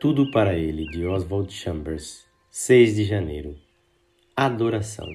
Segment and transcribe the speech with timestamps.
[0.00, 3.54] Tudo para Ele, de Oswald Chambers, 6 de janeiro.
[4.34, 5.06] Adoração.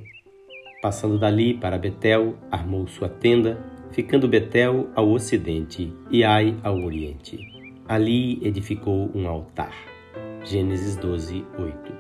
[0.80, 7.40] Passando dali para Betel, armou sua tenda, ficando Betel ao ocidente e Ai ao oriente.
[7.88, 9.74] Ali edificou um altar.
[10.44, 11.94] Gênesis 12, 8.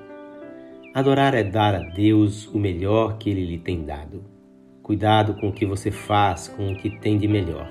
[0.93, 4.23] Adorar é dar a Deus o melhor que Ele lhe tem dado.
[4.83, 7.67] Cuidado com o que você faz com o que tem de melhor.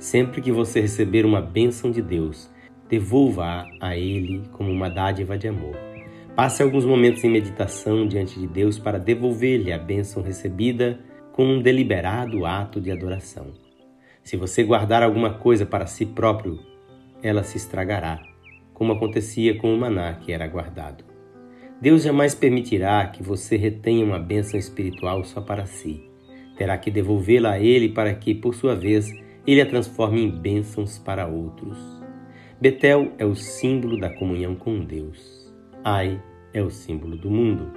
[0.00, 2.50] Sempre que você receber uma bênção de Deus,
[2.92, 5.74] devolva a Ele como uma dádiva de amor.
[6.36, 11.00] Passe alguns momentos em meditação diante de Deus para devolver-lhe a bênção recebida
[11.32, 13.46] com um deliberado ato de adoração.
[14.22, 16.60] Se você guardar alguma coisa para si próprio,
[17.22, 18.20] ela se estragará,
[18.74, 21.02] como acontecia com o maná que era guardado.
[21.80, 26.10] Deus jamais permitirá que você retenha uma bênção espiritual só para si.
[26.58, 29.10] Terá que devolvê-la a Ele para que, por sua vez,
[29.46, 32.01] Ele a transforme em bênçãos para outros.
[32.62, 35.52] Betel é o símbolo da comunhão com Deus.
[35.82, 36.22] Ai
[36.54, 37.72] é o símbolo do mundo.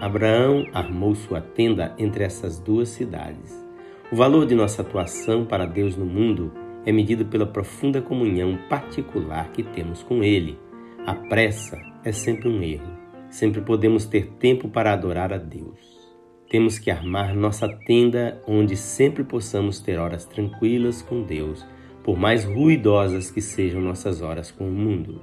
[0.00, 3.54] Abraão armou sua tenda entre essas duas cidades.
[4.10, 6.52] O valor de nossa atuação para Deus no mundo
[6.84, 10.58] é medido pela profunda comunhão particular que temos com Ele.
[11.06, 12.98] A pressa é sempre um erro.
[13.30, 15.78] Sempre podemos ter tempo para adorar a Deus.
[16.50, 21.64] Temos que armar nossa tenda onde sempre possamos ter horas tranquilas com Deus
[22.06, 25.20] por mais ruidosas que sejam nossas horas com o mundo.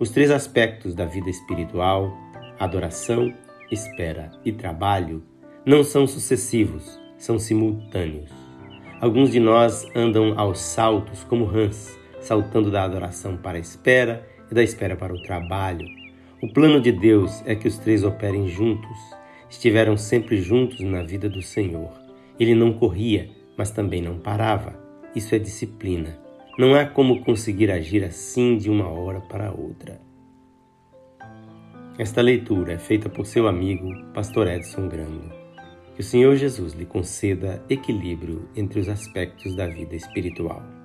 [0.00, 2.16] Os três aspectos da vida espiritual,
[2.58, 3.30] adoração,
[3.70, 5.22] espera e trabalho,
[5.66, 8.30] não são sucessivos, são simultâneos.
[9.02, 14.54] Alguns de nós andam aos saltos como rãs, saltando da adoração para a espera e
[14.54, 15.86] da espera para o trabalho.
[16.42, 18.96] O plano de Deus é que os três operem juntos.
[19.50, 21.92] Estiveram sempre juntos na vida do Senhor.
[22.40, 23.28] Ele não corria,
[23.58, 24.87] mas também não parava.
[25.14, 26.18] Isso é disciplina.
[26.58, 30.00] Não há como conseguir agir assim de uma hora para outra.
[31.98, 35.32] Esta leitura é feita por seu amigo, Pastor Edson Grando.
[35.94, 40.77] Que o Senhor Jesus lhe conceda equilíbrio entre os aspectos da vida espiritual.